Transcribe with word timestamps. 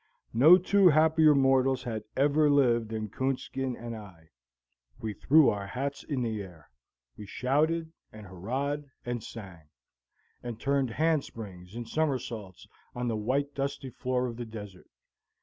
No 0.33 0.57
two 0.57 0.89
happier 0.89 1.35
mortals 1.35 1.85
ever 2.17 2.49
lived 2.49 2.89
than 2.89 3.07
Coonskin 3.09 3.75
and 3.77 3.95
I. 3.95 4.29
We 4.99 5.13
threw 5.13 5.49
our 5.51 5.67
hats 5.67 6.03
in 6.03 6.23
the 6.23 6.41
air; 6.41 6.71
we 7.17 7.27
shouted, 7.27 7.93
and 8.11 8.25
hurrahed, 8.25 8.89
and 9.05 9.23
sang; 9.23 9.69
and 10.41 10.59
turned 10.59 10.89
handsprings 10.89 11.75
and 11.75 11.87
somersaults 11.87 12.67
on 12.95 13.09
the 13.09 13.15
white, 13.15 13.53
dusty 13.53 13.91
floor 13.91 14.25
of 14.25 14.37
the 14.37 14.45
desert. 14.47 14.89